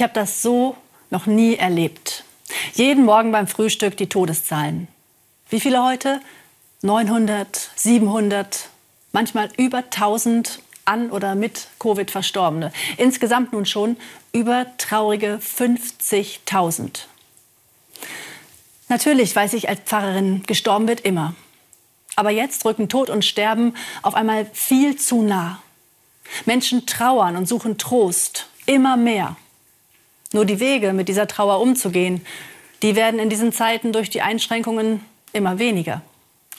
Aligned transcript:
Ich 0.00 0.02
habe 0.02 0.14
das 0.14 0.40
so 0.40 0.78
noch 1.10 1.26
nie 1.26 1.56
erlebt. 1.56 2.24
Jeden 2.72 3.04
Morgen 3.04 3.32
beim 3.32 3.46
Frühstück 3.46 3.98
die 3.98 4.08
Todeszahlen. 4.08 4.88
Wie 5.50 5.60
viele 5.60 5.84
heute? 5.84 6.22
900, 6.80 7.70
700, 7.76 8.70
manchmal 9.12 9.50
über 9.58 9.84
1000 9.84 10.60
an 10.86 11.10
oder 11.10 11.34
mit 11.34 11.68
Covid 11.78 12.10
Verstorbene. 12.10 12.72
Insgesamt 12.96 13.52
nun 13.52 13.66
schon 13.66 13.98
über 14.32 14.64
traurige 14.78 15.38
50.000. 15.38 17.00
Natürlich 18.88 19.36
weiß 19.36 19.52
ich 19.52 19.68
als 19.68 19.80
Pfarrerin, 19.80 20.44
gestorben 20.46 20.88
wird 20.88 21.02
immer. 21.02 21.34
Aber 22.16 22.30
jetzt 22.30 22.64
rücken 22.64 22.88
Tod 22.88 23.10
und 23.10 23.22
Sterben 23.22 23.74
auf 24.00 24.14
einmal 24.14 24.46
viel 24.54 24.96
zu 24.96 25.20
nah. 25.20 25.62
Menschen 26.46 26.86
trauern 26.86 27.36
und 27.36 27.46
suchen 27.46 27.76
Trost, 27.76 28.46
immer 28.64 28.96
mehr. 28.96 29.36
Nur 30.32 30.44
die 30.44 30.60
Wege, 30.60 30.92
mit 30.92 31.08
dieser 31.08 31.26
Trauer 31.26 31.60
umzugehen, 31.60 32.24
die 32.82 32.96
werden 32.96 33.18
in 33.18 33.28
diesen 33.28 33.52
Zeiten 33.52 33.92
durch 33.92 34.10
die 34.10 34.22
Einschränkungen 34.22 35.04
immer 35.32 35.58
weniger. 35.58 36.02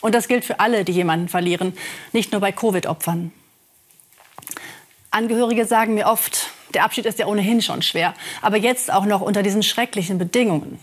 Und 0.00 0.14
das 0.14 0.28
gilt 0.28 0.44
für 0.44 0.60
alle, 0.60 0.84
die 0.84 0.92
jemanden 0.92 1.28
verlieren, 1.28 1.72
nicht 2.12 2.32
nur 2.32 2.40
bei 2.40 2.52
Covid-Opfern. 2.52 3.32
Angehörige 5.10 5.64
sagen 5.66 5.94
mir 5.94 6.06
oft, 6.06 6.50
der 6.74 6.84
Abschied 6.84 7.06
ist 7.06 7.18
ja 7.18 7.26
ohnehin 7.26 7.62
schon 7.62 7.82
schwer, 7.82 8.14
aber 8.40 8.56
jetzt 8.56 8.92
auch 8.92 9.04
noch 9.04 9.20
unter 9.20 9.42
diesen 9.42 9.62
schrecklichen 9.62 10.18
Bedingungen. 10.18 10.78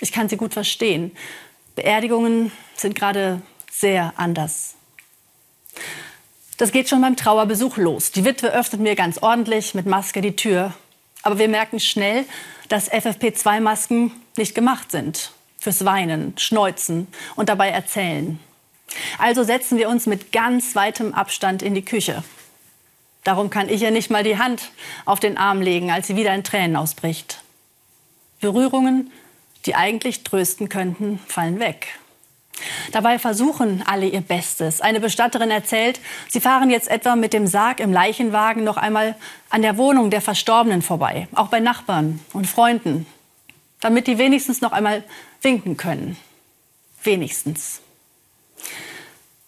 Ich 0.00 0.12
kann 0.12 0.28
sie 0.28 0.36
gut 0.36 0.52
verstehen. 0.52 1.12
Beerdigungen 1.76 2.52
sind 2.76 2.94
gerade 2.94 3.40
sehr 3.70 4.12
anders. 4.16 4.74
Das 6.56 6.72
geht 6.72 6.88
schon 6.88 7.00
beim 7.00 7.16
Trauerbesuch 7.16 7.76
los. 7.76 8.12
Die 8.12 8.24
Witwe 8.24 8.52
öffnet 8.52 8.80
mir 8.80 8.94
ganz 8.94 9.18
ordentlich 9.18 9.74
mit 9.74 9.86
Maske 9.86 10.20
die 10.20 10.36
Tür. 10.36 10.72
Aber 11.24 11.38
wir 11.38 11.48
merken 11.48 11.80
schnell, 11.80 12.26
dass 12.68 12.92
FFP2-Masken 12.92 14.12
nicht 14.36 14.54
gemacht 14.54 14.90
sind 14.90 15.32
fürs 15.58 15.84
Weinen, 15.86 16.36
Schneuzen 16.36 17.08
und 17.34 17.48
dabei 17.48 17.70
erzählen. 17.70 18.38
Also 19.18 19.42
setzen 19.42 19.78
wir 19.78 19.88
uns 19.88 20.06
mit 20.06 20.32
ganz 20.32 20.76
weitem 20.76 21.14
Abstand 21.14 21.62
in 21.62 21.74
die 21.74 21.84
Küche. 21.84 22.22
Darum 23.24 23.48
kann 23.48 23.70
ich 23.70 23.80
ihr 23.80 23.90
nicht 23.90 24.10
mal 24.10 24.22
die 24.22 24.36
Hand 24.36 24.70
auf 25.06 25.18
den 25.18 25.38
Arm 25.38 25.62
legen, 25.62 25.90
als 25.90 26.06
sie 26.06 26.16
wieder 26.16 26.34
in 26.34 26.44
Tränen 26.44 26.76
ausbricht. 26.76 27.42
Berührungen, 28.40 29.10
die 29.64 29.74
eigentlich 29.74 30.24
trösten 30.24 30.68
könnten, 30.68 31.18
fallen 31.26 31.58
weg. 31.58 31.98
Dabei 32.92 33.18
versuchen 33.18 33.82
alle 33.86 34.06
ihr 34.06 34.20
Bestes. 34.20 34.80
Eine 34.80 35.00
Bestatterin 35.00 35.50
erzählt, 35.50 36.00
sie 36.28 36.40
fahren 36.40 36.70
jetzt 36.70 36.88
etwa 36.88 37.16
mit 37.16 37.32
dem 37.32 37.46
Sarg 37.46 37.80
im 37.80 37.92
Leichenwagen 37.92 38.64
noch 38.64 38.76
einmal 38.76 39.16
an 39.50 39.62
der 39.62 39.76
Wohnung 39.76 40.10
der 40.10 40.20
Verstorbenen 40.20 40.82
vorbei, 40.82 41.28
auch 41.34 41.48
bei 41.48 41.60
Nachbarn 41.60 42.20
und 42.32 42.46
Freunden, 42.46 43.06
damit 43.80 44.06
die 44.06 44.18
wenigstens 44.18 44.60
noch 44.60 44.72
einmal 44.72 45.02
winken 45.42 45.76
können. 45.76 46.16
Wenigstens. 47.02 47.80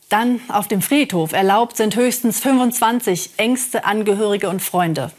Dann 0.09 0.41
auf 0.49 0.69
dem 0.69 0.83
Friedhof 0.83 1.33
erlaubt 1.33 1.77
sind 1.77 1.97
höchstens 1.97 2.41
25 2.41 3.31
engste 3.39 3.84
Angehörige 3.84 4.49
und 4.49 4.62
Freunde. 4.62 5.11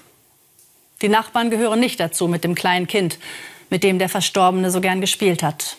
Die 1.01 1.09
Nachbarn 1.09 1.49
gehören 1.49 1.79
nicht 1.79 1.99
dazu 1.99 2.27
mit 2.27 2.43
dem 2.43 2.55
kleinen 2.55 2.87
Kind, 2.87 3.19
mit 3.69 3.83
dem 3.83 3.99
der 3.99 4.09
Verstorbene 4.09 4.71
so 4.71 4.79
gern 4.79 5.01
gespielt 5.01 5.43
hat. 5.43 5.77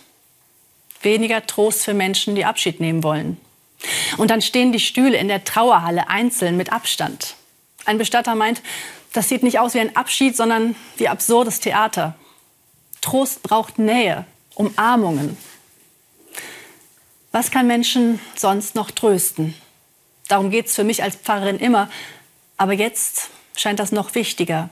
Weniger 1.03 1.47
Trost 1.47 1.85
für 1.85 1.95
Menschen, 1.95 2.35
die 2.35 2.45
Abschied 2.45 2.81
nehmen 2.81 3.03
wollen. 3.03 3.39
Und 4.17 4.31
dann 4.31 4.43
stehen 4.43 4.73
die 4.73 4.81
Stühle 4.81 5.17
in 5.17 5.29
der 5.29 5.45
Trauerhalle 5.45 6.09
einzeln 6.09 6.57
mit 6.57 6.73
Abstand. 6.73 7.37
Ein 7.85 7.99
Bestatter 7.99 8.35
meint, 8.35 8.63
das 9.13 9.29
sieht 9.29 9.43
nicht 9.43 9.61
aus 9.61 9.75
wie 9.75 9.81
ein 9.81 9.97
Abschied, 9.97 10.37
sondern 10.37 10.75
wie 10.97 11.09
absurdes 11.09 11.61
Theater. 11.61 12.15
Trost 13.01 13.43
braucht 13.43 13.79
Nähe, 13.79 14.27
Umarmungen, 14.55 15.37
was 17.31 17.51
kann 17.51 17.67
Menschen 17.67 18.21
sonst 18.35 18.75
noch 18.75 18.91
trösten? 18.91 19.55
Darum 20.29 20.51
geht 20.51 20.67
es 20.67 20.75
für 20.75 20.85
mich 20.85 21.03
als 21.03 21.17
Pfarrerin 21.17 21.59
immer. 21.59 21.91
Aber 22.57 22.73
jetzt 22.73 23.31
scheint 23.57 23.79
das 23.79 23.93
noch 23.93 24.15
wichtiger. 24.15 24.71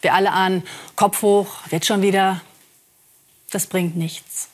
Wir 0.00 0.14
alle 0.14 0.32
ahnen, 0.32 0.64
Kopf 0.96 1.22
hoch, 1.22 1.48
wird 1.70 1.86
schon 1.86 2.02
wieder. 2.02 2.40
Das 3.50 3.66
bringt 3.66 3.96
nichts. 3.96 4.48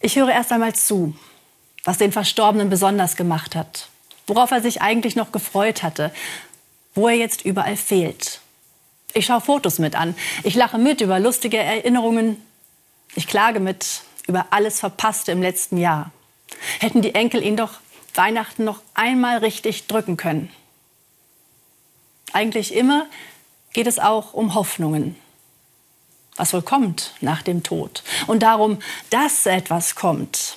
Ich 0.00 0.16
höre 0.16 0.30
erst 0.30 0.50
einmal 0.50 0.74
zu, 0.74 1.14
was 1.84 1.98
den 1.98 2.10
Verstorbenen 2.10 2.70
besonders 2.70 3.16
gemacht 3.16 3.54
hat, 3.54 3.88
worauf 4.26 4.50
er 4.50 4.62
sich 4.62 4.80
eigentlich 4.80 5.14
noch 5.14 5.30
gefreut 5.30 5.82
hatte, 5.82 6.12
wo 6.94 7.06
er 7.06 7.16
jetzt 7.16 7.44
überall 7.44 7.76
fehlt. 7.76 8.40
Ich 9.12 9.26
schaue 9.26 9.42
Fotos 9.42 9.78
mit 9.78 9.94
an, 9.94 10.14
ich 10.42 10.54
lache 10.54 10.78
mit 10.78 11.02
über 11.02 11.20
lustige 11.20 11.58
Erinnerungen, 11.58 12.42
ich 13.14 13.26
klage 13.26 13.60
mit 13.60 14.02
über 14.26 14.46
alles 14.50 14.80
Verpasste 14.80 15.32
im 15.32 15.42
letzten 15.42 15.76
Jahr. 15.76 16.12
Hätten 16.78 17.02
die 17.02 17.14
Enkel 17.14 17.42
ihn 17.42 17.56
doch 17.56 17.74
Weihnachten 18.14 18.64
noch 18.64 18.80
einmal 18.94 19.38
richtig 19.38 19.86
drücken 19.86 20.16
können. 20.16 20.50
Eigentlich 22.32 22.74
immer 22.74 23.06
geht 23.72 23.86
es 23.86 23.98
auch 23.98 24.32
um 24.32 24.54
Hoffnungen. 24.54 25.16
Was 26.40 26.54
wohl 26.54 26.62
kommt 26.62 27.12
nach 27.20 27.42
dem 27.42 27.62
Tod? 27.62 28.02
Und 28.26 28.42
darum, 28.42 28.78
dass 29.10 29.44
etwas 29.44 29.94
kommt. 29.94 30.56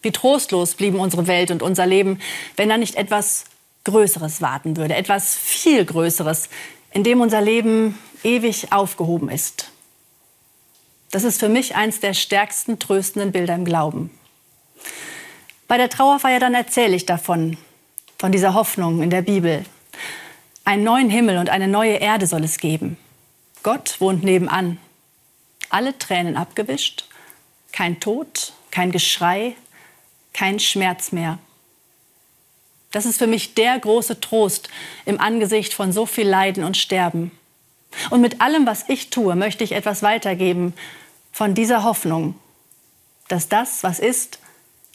Wie 0.00 0.10
trostlos 0.10 0.74
blieben 0.74 0.98
unsere 0.98 1.26
Welt 1.26 1.50
und 1.50 1.62
unser 1.62 1.84
Leben, 1.84 2.18
wenn 2.56 2.70
da 2.70 2.78
nicht 2.78 2.94
etwas 2.94 3.44
Größeres 3.84 4.40
warten 4.40 4.78
würde, 4.78 4.94
etwas 4.94 5.36
viel 5.36 5.84
Größeres, 5.84 6.48
in 6.92 7.04
dem 7.04 7.20
unser 7.20 7.42
Leben 7.42 7.98
ewig 8.24 8.72
aufgehoben 8.72 9.28
ist. 9.28 9.70
Das 11.10 11.24
ist 11.24 11.38
für 11.38 11.50
mich 11.50 11.76
eines 11.76 12.00
der 12.00 12.14
stärksten 12.14 12.78
tröstenden 12.78 13.32
Bilder 13.32 13.54
im 13.54 13.66
Glauben. 13.66 14.10
Bei 15.68 15.76
der 15.76 15.90
Trauerfeier 15.90 16.40
dann 16.40 16.54
erzähle 16.54 16.96
ich 16.96 17.04
davon, 17.04 17.58
von 18.18 18.32
dieser 18.32 18.54
Hoffnung 18.54 19.02
in 19.02 19.10
der 19.10 19.20
Bibel. 19.20 19.66
Einen 20.64 20.84
neuen 20.84 21.10
Himmel 21.10 21.36
und 21.36 21.50
eine 21.50 21.68
neue 21.68 21.96
Erde 21.96 22.26
soll 22.26 22.44
es 22.44 22.56
geben. 22.56 22.96
Gott 23.62 24.00
wohnt 24.00 24.24
nebenan. 24.24 24.78
Alle 25.72 25.96
Tränen 25.98 26.36
abgewischt, 26.36 27.06
kein 27.72 27.98
Tod, 27.98 28.52
kein 28.70 28.92
Geschrei, 28.92 29.56
kein 30.34 30.60
Schmerz 30.60 31.12
mehr. 31.12 31.38
Das 32.90 33.06
ist 33.06 33.18
für 33.18 33.26
mich 33.26 33.54
der 33.54 33.78
große 33.78 34.20
Trost 34.20 34.68
im 35.06 35.18
Angesicht 35.18 35.72
von 35.72 35.90
so 35.90 36.04
viel 36.04 36.28
Leiden 36.28 36.62
und 36.62 36.76
Sterben. 36.76 37.32
Und 38.10 38.20
mit 38.20 38.42
allem, 38.42 38.66
was 38.66 38.88
ich 38.88 39.08
tue, 39.08 39.34
möchte 39.34 39.64
ich 39.64 39.72
etwas 39.72 40.02
weitergeben, 40.02 40.74
von 41.32 41.54
dieser 41.54 41.84
Hoffnung, 41.84 42.38
dass 43.28 43.48
das, 43.48 43.82
was 43.82 43.98
ist, 43.98 44.40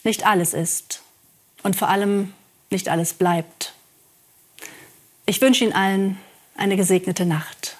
nicht 0.03 0.27
alles 0.27 0.53
ist 0.53 1.01
und 1.63 1.75
vor 1.75 1.89
allem 1.89 2.33
nicht 2.69 2.87
alles 2.87 3.15
bleibt. 3.15 3.73
Ich 5.25 5.41
wünsche 5.41 5.63
Ihnen 5.63 5.73
allen 5.73 6.17
eine 6.55 6.77
gesegnete 6.77 7.25
Nacht. 7.25 7.76